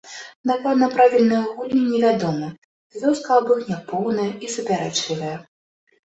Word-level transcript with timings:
Дакладна 0.49 0.87
правілы 0.93 1.41
гульні 1.57 1.81
невядомы, 1.91 2.47
звесткі 2.95 3.35
аб 3.35 3.51
іх 3.57 3.61
няпоўныя 3.73 4.31
і 4.47 4.49
супярэчлівыя. 4.55 5.35